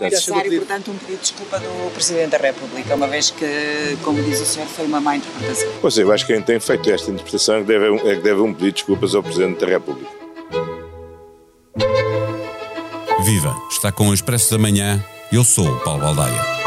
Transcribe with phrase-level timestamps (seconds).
[0.00, 4.40] Necessário, portanto, um pedido de desculpa do Presidente da República, uma vez que, como diz
[4.40, 5.68] o senhor, foi uma má interpretação.
[5.80, 8.22] Pois é, eu acho que quem tem feito esta interpretação é que deve, é que
[8.22, 10.10] deve um pedido de desculpas ao Presidente da República.
[13.24, 13.56] Viva!
[13.70, 15.02] Está com o Expresso da Manhã.
[15.32, 16.63] Eu sou o Paulo Baldaia.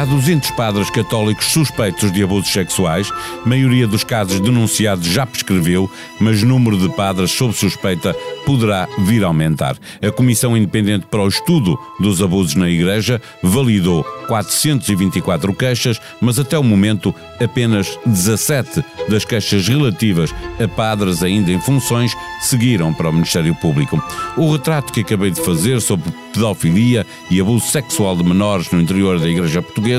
[0.00, 3.12] Há 200 padres católicos suspeitos de abusos sexuais.
[3.44, 9.22] Maioria dos casos denunciados já prescreveu, mas o número de padres sob suspeita poderá vir
[9.22, 9.76] a aumentar.
[10.02, 16.58] A Comissão Independente para o Estudo dos Abusos na Igreja validou 424 queixas, mas até
[16.58, 23.12] o momento apenas 17 das queixas relativas a padres ainda em funções seguiram para o
[23.12, 24.02] Ministério Público.
[24.34, 29.18] O retrato que acabei de fazer sobre pedofilia e abuso sexual de menores no interior
[29.18, 29.89] da Igreja Portuguesa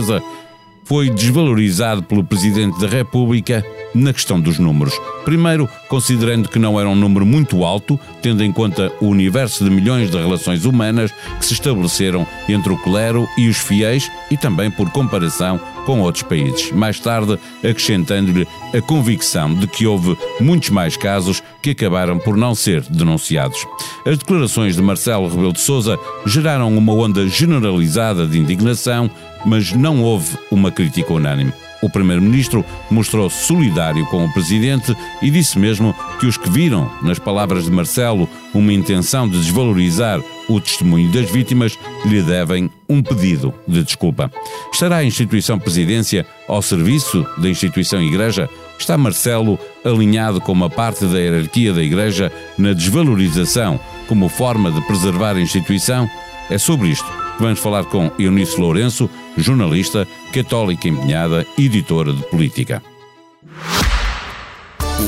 [0.83, 4.93] foi desvalorizado pelo Presidente da República na questão dos números.
[5.25, 9.69] Primeiro, considerando que não era um número muito alto, tendo em conta o universo de
[9.69, 14.71] milhões de relações humanas que se estabeleceram entre o clero e os fiéis e também
[14.71, 16.71] por comparação com outros países.
[16.71, 22.55] Mais tarde, acrescentando-lhe a convicção de que houve muitos mais casos que acabaram por não
[22.55, 23.65] ser denunciados.
[24.05, 29.09] As declarações de Marcelo Rebelo de Sousa geraram uma onda generalizada de indignação,
[29.45, 31.53] mas não houve uma crítica unânime.
[31.81, 37.17] O primeiro-ministro mostrou-se solidário com o presidente e disse mesmo que os que viram, nas
[37.17, 43.53] palavras de Marcelo, uma intenção de desvalorizar o testemunho das vítimas lhe devem um pedido
[43.67, 44.31] de desculpa.
[44.71, 48.49] Estará a instituição presidência ao serviço da instituição igreja?
[48.77, 54.81] Está Marcelo alinhado com uma parte da hierarquia da igreja na desvalorização como forma de
[54.81, 56.09] preservar a instituição?
[56.49, 57.05] É sobre isto
[57.37, 62.81] que vamos falar com Eunice Lourenço, jornalista, católica empenhada, editora de política.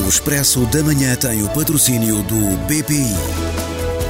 [0.06, 3.16] O Expresso da Manhã tem o patrocínio do BPI.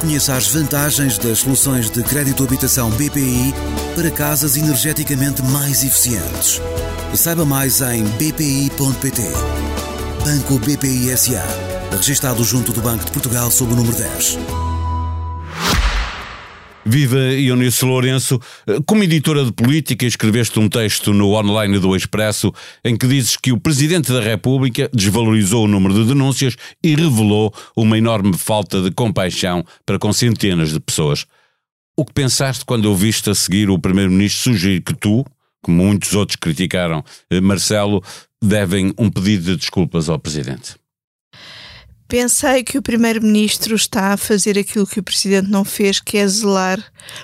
[0.00, 3.54] Conheça as vantagens das soluções de crédito habitação BPI
[3.94, 6.60] para casas energeticamente mais eficientes.
[7.14, 9.22] Saiba mais em bpi.pt.
[10.24, 11.44] Banco BPI SA.
[11.92, 14.63] Registrado junto do Banco de Portugal sob o número 10.
[16.84, 18.38] Viva Eunice Lourenço.
[18.86, 22.52] Como editora de política, escreveste um texto no online do Expresso
[22.84, 27.52] em que dizes que o Presidente da República desvalorizou o número de denúncias e revelou
[27.74, 31.26] uma enorme falta de compaixão para com centenas de pessoas.
[31.96, 35.24] O que pensaste quando ouviste a seguir o Primeiro-Ministro sugerir que tu,
[35.62, 38.02] como muitos outros criticaram eh, Marcelo,
[38.42, 40.74] devem um pedido de desculpas ao Presidente?
[42.06, 46.28] Pensei que o Primeiro-Ministro está a fazer aquilo que o Presidente não fez, que é
[46.28, 46.78] zelar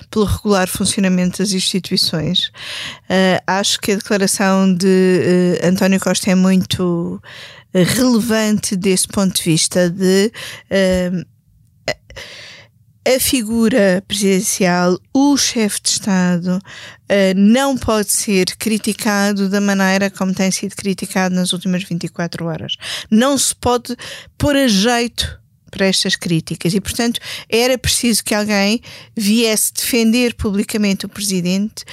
[0.09, 2.47] pelo regular funcionamento das instituições.
[3.09, 9.35] Uh, acho que a declaração de uh, António Costa é muito uh, relevante desse ponto
[9.35, 10.31] de vista de
[13.05, 20.33] a figura presidencial, o chefe de Estado, uh, não pode ser criticado da maneira como
[20.33, 22.75] tem sido criticado nas últimas 24 horas.
[23.09, 23.95] Não se pode
[24.37, 25.39] pôr a jeito
[25.71, 27.19] para estas críticas e, portanto,
[27.49, 28.81] era preciso que alguém
[29.15, 31.85] viesse defender publicamente o presidente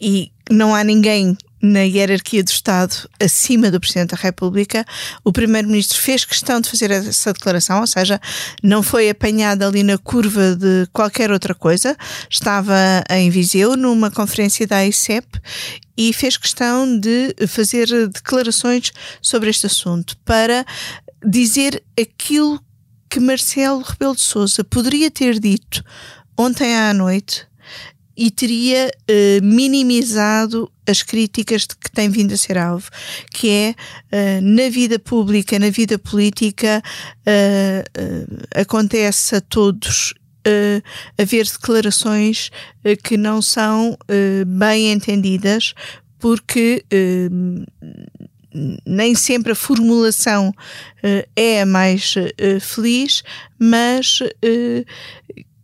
[0.00, 4.84] e não há ninguém na hierarquia do Estado acima do Presidente da República,
[5.24, 8.20] o Primeiro-Ministro fez questão de fazer essa declaração, ou seja,
[8.62, 11.96] não foi apanhado ali na curva de qualquer outra coisa,
[12.30, 12.76] estava
[13.10, 15.26] em Viseu numa conferência da ICEP
[15.96, 20.64] e fez questão de fazer declarações sobre este assunto para
[21.24, 22.62] dizer aquilo
[23.10, 25.82] que Marcelo Rebelo de Sousa poderia ter dito
[26.36, 27.47] ontem à noite
[28.18, 32.90] e teria uh, minimizado as críticas de que tem vindo a ser alvo,
[33.30, 36.82] que é uh, na vida pública, na vida política,
[37.20, 40.12] uh, acontece a todos
[41.18, 42.50] haver declarações
[43.04, 43.98] que não são
[44.46, 45.74] bem entendidas,
[46.18, 46.82] porque
[48.86, 53.22] nem sempre a formulação uh, é a mais uh, feliz,
[53.58, 54.84] mas uh,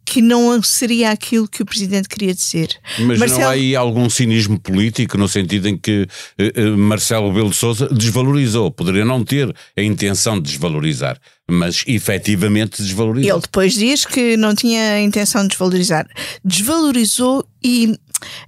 [0.05, 2.69] que não seria aquilo que o Presidente queria dizer.
[2.99, 3.41] Mas Marcelo...
[3.41, 6.07] não há aí algum cinismo político no sentido em que
[6.39, 11.19] uh, Marcelo Belo de Souza desvalorizou, poderia não ter a intenção de desvalorizar,
[11.51, 13.33] mas efetivamente desvalorizou.
[13.33, 16.07] Ele depois diz que não tinha a intenção de desvalorizar.
[16.45, 17.99] Desvalorizou e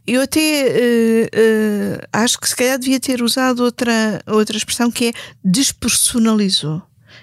[0.06, 5.06] eu até uh, uh, acho que se calhar devia ter usado outra, outra expressão que
[5.06, 5.12] é
[5.44, 6.82] despersonalizou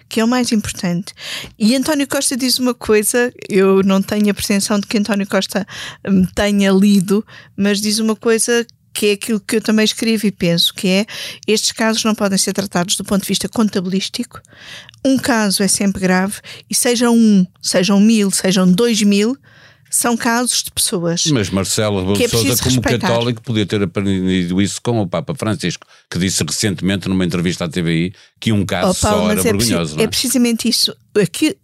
[0.10, 1.14] que é o mais importante.
[1.58, 5.66] E António Costa diz uma coisa, eu não tenho a pretensão de que António Costa
[6.08, 10.32] me tenha lido, mas diz uma coisa que é aquilo que eu também escrevo e
[10.32, 11.06] penso, que é
[11.48, 14.40] estes casos não podem ser tratados do ponto de vista contabilístico.
[15.04, 16.36] Um caso é sempre grave
[16.70, 19.36] e sejam um, sejam mil, sejam dois mil,
[19.96, 21.26] são casos de pessoas.
[21.28, 23.08] Mas Marcelo Rebelo é de Sousa, preciso como respeitar.
[23.08, 27.70] católico, podia ter aprendido isso com o Papa Francisco, que disse recentemente numa entrevista à
[27.70, 30.00] TVI que um caso Oh, Paulo, só era é, vergonhoso.
[30.00, 30.04] é?
[30.04, 30.96] é precisamente isso.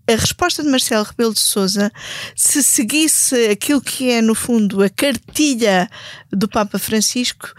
[0.07, 1.91] A resposta de Marcelo Rebelo de Sousa,
[2.35, 5.89] se seguisse aquilo que é, no fundo, a cartilha
[6.31, 7.51] do Papa Francisco,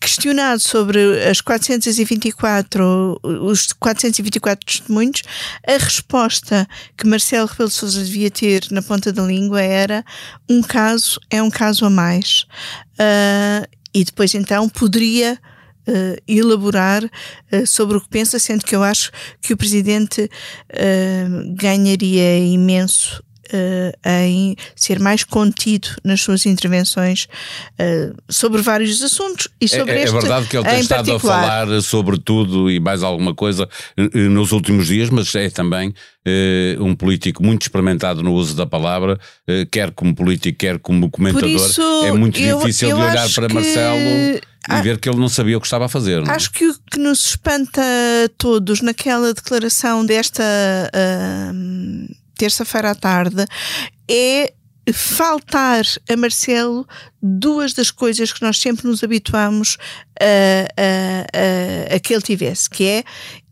[0.00, 5.22] questionado sobre as 424, os 424 testemunhos,
[5.66, 10.04] a resposta que Marcelo Rebelo de Sousa devia ter na ponta da língua era
[10.48, 12.46] um caso é um caso a mais.
[12.98, 15.38] Ah, e depois então poderia
[15.86, 17.08] eh, elaborar
[17.50, 20.30] eh, sobre o que pensa, sendo que eu acho que o Presidente
[20.68, 21.26] eh,
[21.56, 23.92] ganharia imenso eh,
[24.26, 27.26] em ser mais contido nas suas intervenções
[27.78, 31.06] eh, sobre vários assuntos e sobre É, é este verdade que ele tem em estado
[31.06, 31.38] particular.
[31.38, 35.92] a falar sobre tudo e mais alguma coisa eh, nos últimos dias, mas é também
[36.24, 39.18] eh, um político muito experimentado no uso da palavra,
[39.70, 41.48] quer como político, quer como comentador.
[41.48, 45.08] isso, é muito eu- difícil eu de olhar para que- Marcelo Ah, e ver que
[45.08, 46.22] ele não sabia o que estava a fazer.
[46.22, 46.36] não é?
[46.36, 50.44] Acho que o que nos espanta a todos naquela declaração desta
[50.94, 52.06] ahm,
[52.42, 53.46] terça-feira à tarde
[54.10, 54.52] é
[54.92, 56.84] faltar a Marcelo
[57.22, 59.78] duas das coisas que nós sempre nos habituamos
[60.20, 63.04] a, a, a, a que ele tivesse, que é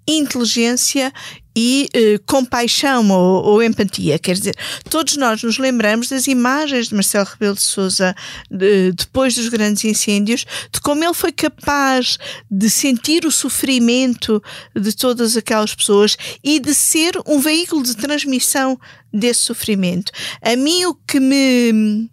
[0.09, 1.13] inteligência
[1.55, 4.19] e eh, compaixão ou, ou empatia.
[4.19, 4.57] Quer dizer,
[4.89, 8.15] todos nós nos lembramos das imagens de Marcelo Rebelo de Sousa
[8.51, 12.19] depois dos grandes incêndios, de como ele foi capaz
[12.51, 14.43] de sentir o sofrimento
[14.75, 18.79] de todas aquelas pessoas e de ser um veículo de transmissão
[19.13, 20.13] desse sofrimento.
[20.43, 22.09] A mim o que me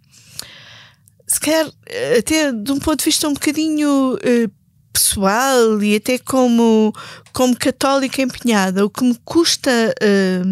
[1.26, 1.70] se calhar
[2.18, 4.48] até de um ponto de vista um bocadinho eh,
[4.92, 6.92] pessoal e até como,
[7.32, 9.70] como católica empenhada, o que me custa
[10.00, 10.42] eh,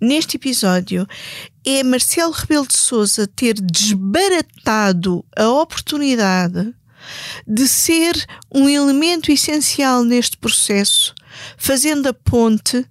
[0.00, 1.06] neste episódio
[1.64, 6.74] é Marcelo Rebelo de Sousa ter desbaratado a oportunidade
[7.46, 8.14] de ser
[8.52, 11.14] um elemento essencial neste processo,
[11.56, 12.86] fazendo a ponte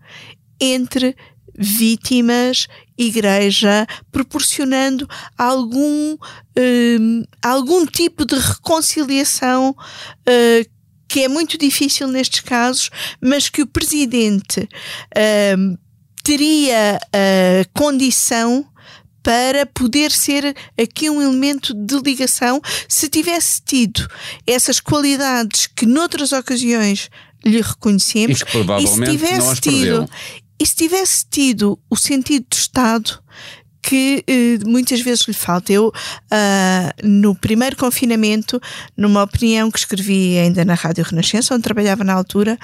[0.59, 1.15] entre
[1.57, 5.07] vítimas, igreja, proporcionando
[5.38, 6.18] algum,
[6.57, 10.81] hum, algum tipo de reconciliação uh,
[11.11, 14.69] que é muito difícil nestes casos, mas que o presidente
[15.57, 15.77] hum,
[16.23, 18.65] teria a condição
[19.21, 24.07] para poder ser aqui um elemento de ligação se tivesse tido
[24.47, 27.09] essas qualidades que noutras ocasiões
[27.43, 30.09] lhe reconhecemos E provavelmente se tivesse tido
[30.57, 33.21] e se tivesse tido o sentido de Estado
[33.81, 35.74] que eh, muitas vezes lhe falta.
[35.74, 35.92] Eu,
[36.30, 38.62] ah, no primeiro confinamento,
[38.95, 42.57] numa opinião que escrevi ainda na Rádio Renascença, onde trabalhava na altura,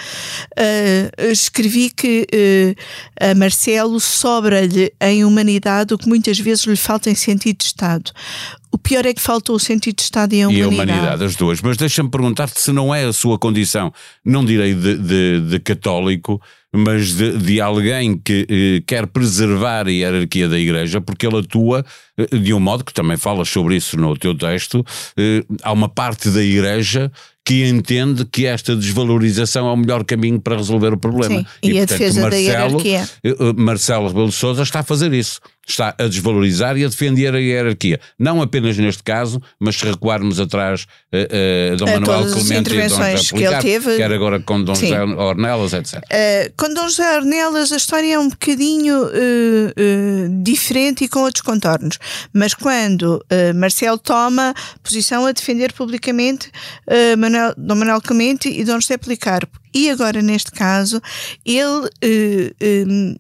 [0.56, 2.76] ah, escrevi que eh,
[3.20, 8.12] a Marcelo sobra-lhe em humanidade o que muitas vezes lhe falta em sentido de Estado.
[8.72, 10.74] O pior é que faltou o sentido de Estado e a E a humanidade.
[10.92, 11.62] humanidade, as duas.
[11.62, 13.92] Mas deixa-me perguntar-te se não é a sua condição,
[14.24, 16.42] não direi de, de- de católico,
[16.74, 21.84] mas de, de alguém que eh, quer preservar a hierarquia da Igreja, porque ele atua
[22.18, 24.86] eh, de um modo que também falas sobre isso no teu texto.
[25.18, 27.12] eh, há uma parte da Igreja
[27.46, 31.40] que entende que esta desvalorização é o melhor caminho para resolver o problema.
[31.40, 33.08] Sim, e a defesa da hierarquia.
[33.24, 35.40] eh, eh, Marcelo Rebelo de Sousa está a fazer isso.
[35.68, 38.00] Está a desvalorizar e a defender a hierarquia.
[38.18, 42.34] Não apenas neste caso, mas se recuarmos atrás eh, eh, Dom A Manuel Clemente e
[42.34, 43.98] Dom José intervenções que ele teve.
[43.98, 44.88] quer agora com Dom Sim.
[44.88, 45.96] José Ornelas, etc.
[45.96, 51.20] Uh, com Dom José Ornelas a história é um bocadinho uh, uh, diferente e com
[51.20, 52.00] outros contornos.
[52.34, 56.50] Mas quando uh, Marcelo toma posição a defender publicamente
[56.88, 61.02] uh, Manuel, Dom Manuel Clemente e Dom José Policarpo, e agora neste caso,
[61.46, 63.20] ele uh,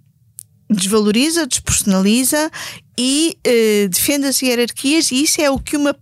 [0.69, 2.51] desvaloriza, despersonaliza
[2.97, 5.95] e uh, defende as hierarquias, e isso é o que uma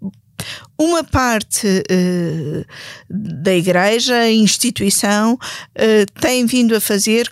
[0.78, 2.66] uma parte uh,
[3.10, 7.30] da igreja, instituição, uh, tem vindo a fazer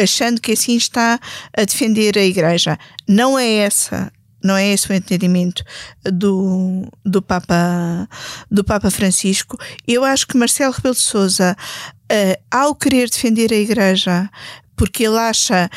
[0.00, 1.18] achando que assim está
[1.56, 2.78] a defender a igreja.
[3.06, 4.12] Não é essa.
[4.42, 5.64] Não é esse o entendimento
[6.04, 8.08] do, do, Papa,
[8.48, 9.58] do Papa Francisco.
[9.86, 14.30] Eu acho que Marcelo Rebelo de Sousa, uh, ao querer defender a Igreja,
[14.76, 15.68] porque ele acha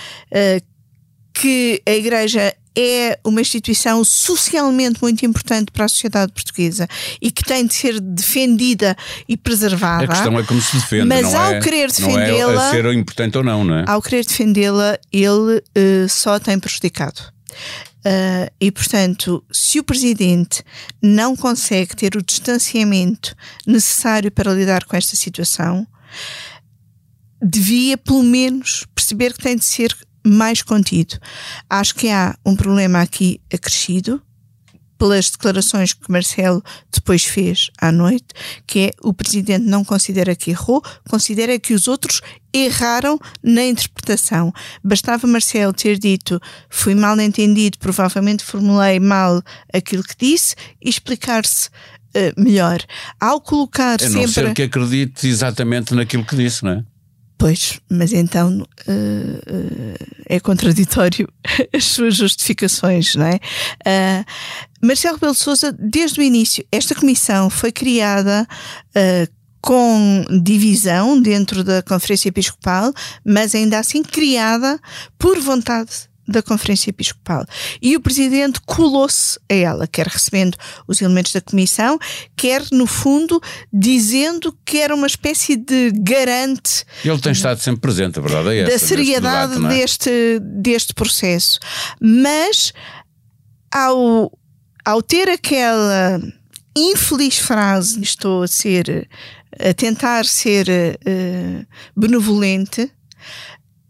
[1.41, 6.87] que a Igreja é uma instituição socialmente muito importante para a sociedade portuguesa
[7.19, 8.95] e que tem de ser defendida
[9.27, 10.03] e preservada.
[10.03, 12.93] A questão é como se defende, Mas ao é, querer não é defendê-la- a ser
[12.93, 13.85] importante ou não, não é?
[13.87, 17.19] Ao querer defendê-la, ele eh, só tem prejudicado.
[18.03, 20.63] Uh, e, portanto, se o presidente
[21.01, 25.85] não consegue ter o distanciamento necessário para lidar com esta situação,
[27.41, 31.17] devia, pelo menos, perceber que tem de ser mais contido.
[31.69, 34.21] Acho que há um problema aqui acrescido
[35.01, 36.63] pelas declarações que Marcelo
[36.93, 38.27] depois fez à noite,
[38.67, 42.21] que é o presidente não considera que errou, considera que os outros
[42.53, 44.53] erraram na interpretação.
[44.83, 49.41] Bastava Marcelo ter dito fui mal entendido, provavelmente formulei mal
[49.73, 51.69] aquilo que disse e explicar-se
[52.15, 52.79] uh, melhor.
[53.19, 54.21] Ao colocar a sempre.
[54.21, 56.83] não ser que acredite exatamente naquilo que disse, não é?
[57.41, 61.27] Pois, mas então uh, uh, é contraditório
[61.73, 63.39] as suas justificações, não é?
[63.83, 68.47] Uh, Marcelo Rebelo de Sousa, desde o início, esta comissão foi criada
[69.59, 72.91] com divisão dentro da Conferência Episcopal,
[73.25, 74.79] mas ainda assim criada
[75.17, 77.45] por vontade da Conferência Episcopal.
[77.81, 80.57] E o Presidente colou-se a ela, quer recebendo
[80.87, 81.99] os elementos da Comissão,
[82.35, 86.85] quer, no fundo, dizendo que era uma espécie de garante.
[87.03, 88.71] Ele tem estado sempre presente, a verdade é essa.
[88.71, 89.77] Da seriedade debate, é?
[89.77, 91.59] deste, deste processo.
[91.99, 92.73] Mas,
[93.73, 94.31] ao,
[94.85, 96.19] ao ter aquela
[96.75, 99.07] infeliz frase, estou a ser,
[99.59, 102.91] a tentar ser uh, benevolente,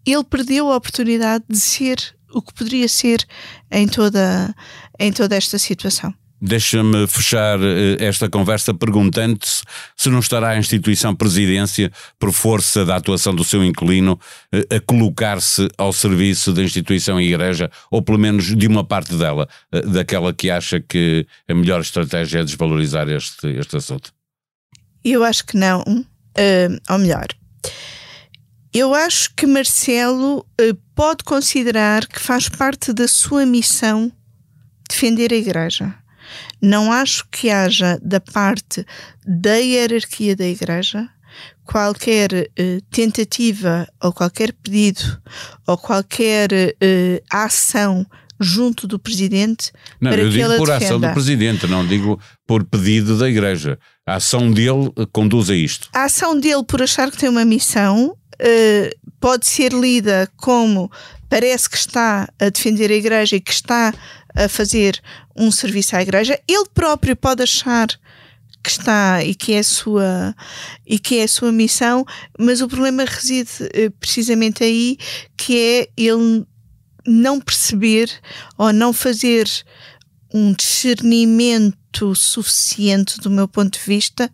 [0.05, 3.25] ele perdeu a oportunidade de ser o que poderia ser
[3.71, 4.53] em toda,
[4.99, 6.13] em toda esta situação.
[6.43, 9.61] Deixa-me fechar eh, esta conversa perguntando-se
[9.95, 14.19] se não estará a instituição presidência, por força da atuação do seu inquilino,
[14.51, 19.13] eh, a colocar-se ao serviço da instituição e igreja, ou pelo menos de uma parte
[19.13, 24.11] dela, eh, daquela que acha que a melhor estratégia é desvalorizar este, este assunto.
[25.03, 25.81] Eu acho que não.
[25.81, 27.27] Uh, ou melhor,
[28.73, 34.11] eu acho que Marcelo uh, pode considerar que faz parte da sua missão
[34.89, 35.93] defender a Igreja.
[36.61, 38.85] Não acho que haja da parte
[39.25, 41.09] da hierarquia da Igreja
[41.65, 45.21] qualquer uh, tentativa ou qualquer pedido
[45.67, 48.05] ou qualquer uh, ação
[48.39, 50.85] junto do presidente não, para eu que digo ela por defenda.
[50.85, 53.77] ação do presidente, não digo por pedido da igreja.
[54.05, 55.87] A ação dele conduz a isto.
[55.93, 60.91] A ação dele por achar que tem uma missão uh, pode ser lida como
[61.29, 63.93] parece que está a defender a igreja e que está
[64.35, 65.01] a fazer
[65.35, 66.39] um serviço à igreja.
[66.47, 67.87] Ele próprio pode achar
[68.63, 70.35] que está e que é a sua
[70.85, 72.05] e que é sua missão,
[72.37, 74.97] mas o problema reside uh, precisamente aí,
[75.37, 76.45] que é ele
[77.05, 78.11] não perceber
[78.57, 79.47] ou não fazer
[80.33, 84.31] um discernimento suficiente do meu ponto de vista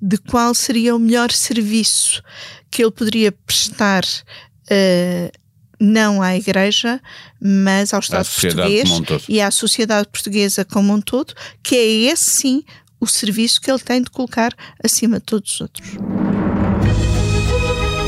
[0.00, 2.22] de qual seria o melhor serviço
[2.70, 5.38] que ele poderia prestar uh,
[5.80, 7.00] não à Igreja,
[7.40, 8.88] mas ao Estado português
[9.28, 12.64] e à sociedade portuguesa como um todo, que é esse sim
[13.00, 16.17] o serviço que ele tem de colocar acima de todos os outros.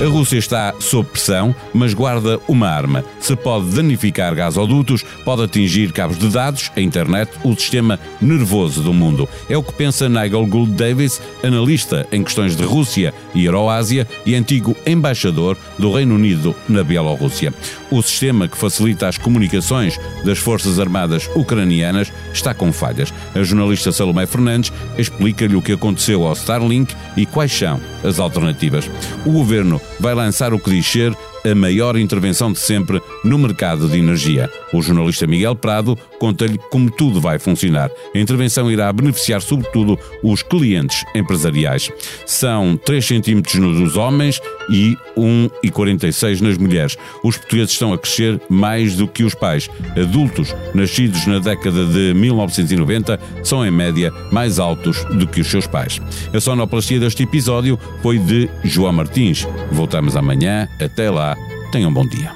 [0.00, 3.04] A Rússia está sob pressão, mas guarda uma arma.
[3.21, 8.95] Se pode danificar gasodutos, pode atingir cabos de dados, a internet, o sistema nervoso do
[8.95, 9.28] mundo.
[9.47, 14.35] É o que pensa Nigel Gould Davis, analista em questões de Rússia e Euroásia e
[14.35, 17.52] antigo embaixador do Reino Unido na Bielorrússia.
[17.90, 23.12] O sistema que facilita as comunicações das Forças Armadas ucranianas está com falhas.
[23.35, 28.90] A jornalista Salomé Fernandes explica-lhe o que aconteceu ao Starlink e quais são as alternativas.
[29.25, 33.88] O governo vai lançar o que diz ser a maior intervenção de sempre no mercado
[33.88, 34.50] de energia.
[34.73, 37.90] O jornalista Miguel Prado conta-lhe como tudo vai funcionar.
[38.14, 41.90] A intervenção irá beneficiar sobretudo os clientes empresariais.
[42.26, 46.97] São 3 centímetros nos homens e 1,46 nas mulheres.
[47.23, 49.68] Os portugueses estão a crescer mais do que os pais.
[49.97, 55.66] Adultos nascidos na década de 1990 são em média mais altos do que os seus
[55.66, 56.00] pais.
[56.32, 59.47] A sonoplastia deste episódio foi de João Martins.
[59.73, 60.68] Voltamos amanhã.
[60.80, 61.29] Até lá.
[61.70, 62.32] Tenham um bom dia.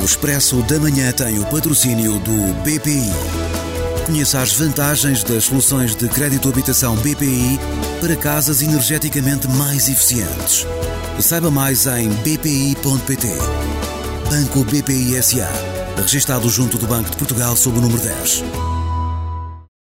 [0.00, 3.12] O Expresso da Manhã tem o patrocínio do BPI.
[4.06, 7.60] Conheça as vantagens das soluções de crédito habitação BPI
[8.00, 10.66] para casas energeticamente mais eficientes.
[11.20, 13.28] Saiba mais em bpi.pt.
[14.28, 15.48] Banco BPI SA.
[15.96, 18.71] Registrado junto do Banco de Portugal sob o número 10.